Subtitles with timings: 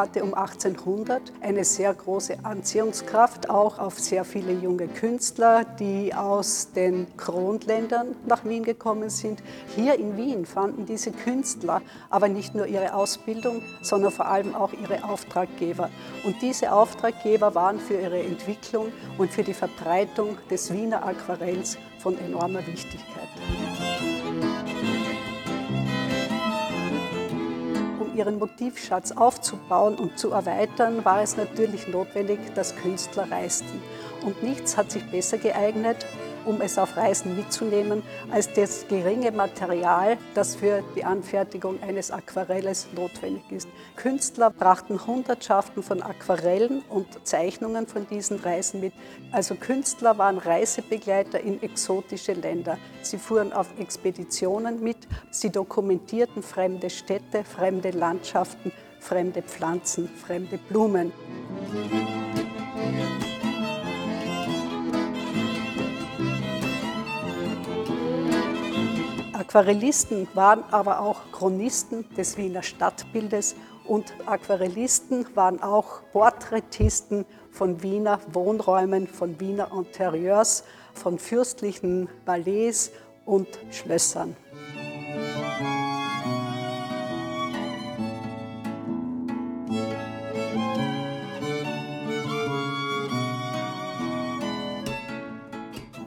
[0.00, 6.72] hatte um 1800 eine sehr große Anziehungskraft, auch auf sehr viele junge Künstler, die aus
[6.72, 9.42] den Kronländern nach Wien gekommen sind.
[9.76, 14.72] Hier in Wien fanden diese Künstler aber nicht nur ihre Ausbildung, sondern vor allem auch
[14.72, 15.90] ihre Auftraggeber.
[16.24, 18.86] Und diese Auftraggeber waren für ihre Entwicklung
[19.18, 23.28] und für die Verbreitung des Wiener Aquarells von enormer Wichtigkeit.
[28.14, 33.82] Ihren Motivschatz aufzubauen und zu erweitern, war es natürlich notwendig, dass Künstler reisten.
[34.24, 36.04] Und nichts hat sich besser geeignet,
[36.44, 42.88] um es auf Reisen mitzunehmen, als das geringe Material, das für die Anfertigung eines Aquarelles
[42.94, 43.68] notwendig ist.
[43.96, 48.92] Künstler brachten Hundertschaften von Aquarellen und Zeichnungen von diesen Reisen mit.
[49.32, 52.78] Also Künstler waren Reisebegleiter in exotische Länder.
[53.02, 61.12] Sie fuhren auf Expeditionen mit, sie dokumentierten fremde Städte, fremde Landschaften, fremde Pflanzen, fremde Blumen.
[69.50, 78.20] Aquarellisten waren aber auch Chronisten des Wiener Stadtbildes und Aquarellisten waren auch Porträtisten von Wiener
[78.32, 80.62] Wohnräumen, von Wiener Interieurs,
[80.94, 82.92] von fürstlichen Ballets
[83.24, 84.36] und Schlössern.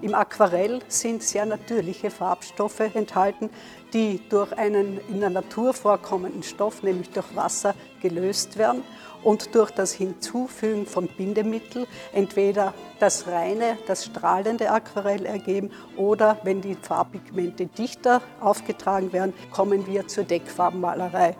[0.03, 3.49] Im Aquarell sind sehr natürliche Farbstoffe enthalten,
[3.93, 8.83] die durch einen in der Natur vorkommenden Stoff, nämlich durch Wasser, gelöst werden
[9.23, 16.61] und durch das Hinzufügen von Bindemittel entweder das reine, das strahlende Aquarell ergeben oder wenn
[16.61, 21.35] die Farbpigmente dichter aufgetragen werden, kommen wir zur Deckfarbenmalerei.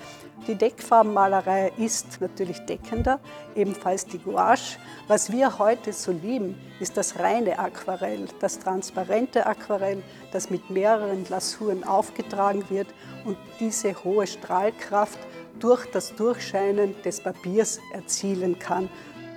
[0.47, 3.21] Die Deckfarbenmalerei ist natürlich deckender,
[3.55, 4.77] ebenfalls die Gouache.
[5.07, 10.03] Was wir heute so lieben, ist das reine Aquarell, das transparente Aquarell,
[10.33, 12.87] das mit mehreren Glasuren aufgetragen wird
[13.25, 15.19] und diese hohe Strahlkraft
[15.59, 18.89] durch das Durchscheinen des Papiers erzielen kann.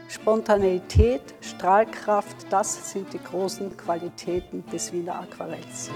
[0.09, 5.91] Spontaneität, Strahlkraft, das sind die großen Qualitäten des Wiener Aquarells.